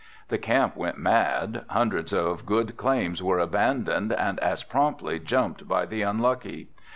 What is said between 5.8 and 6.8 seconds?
the unlucky.